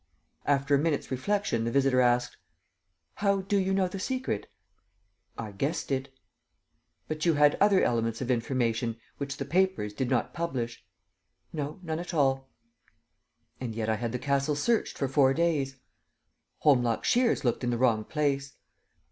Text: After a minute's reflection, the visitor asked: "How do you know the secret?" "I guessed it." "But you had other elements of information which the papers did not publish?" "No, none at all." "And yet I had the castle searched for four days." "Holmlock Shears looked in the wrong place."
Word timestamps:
After 0.47 0.73
a 0.73 0.79
minute's 0.79 1.11
reflection, 1.11 1.63
the 1.63 1.69
visitor 1.69 2.01
asked: 2.01 2.35
"How 3.17 3.41
do 3.41 3.55
you 3.55 3.71
know 3.71 3.87
the 3.87 3.99
secret?" 3.99 4.47
"I 5.37 5.51
guessed 5.51 5.91
it." 5.91 6.11
"But 7.07 7.23
you 7.23 7.35
had 7.35 7.53
other 7.61 7.83
elements 7.83 8.19
of 8.19 8.31
information 8.31 8.97
which 9.19 9.37
the 9.37 9.45
papers 9.45 9.93
did 9.93 10.09
not 10.09 10.33
publish?" 10.33 10.83
"No, 11.53 11.79
none 11.83 11.99
at 11.99 12.15
all." 12.15 12.49
"And 13.59 13.75
yet 13.75 13.89
I 13.89 13.95
had 13.97 14.11
the 14.11 14.17
castle 14.17 14.55
searched 14.55 14.97
for 14.97 15.07
four 15.07 15.35
days." 15.35 15.77
"Holmlock 16.63 17.03
Shears 17.05 17.45
looked 17.45 17.63
in 17.63 17.69
the 17.69 17.77
wrong 17.77 18.03
place." 18.03 18.53